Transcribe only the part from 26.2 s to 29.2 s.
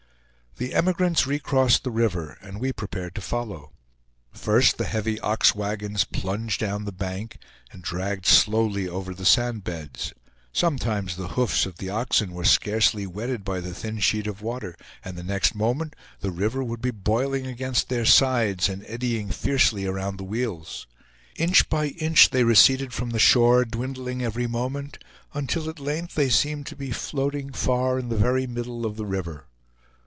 seemed to be floating far in the very middle of the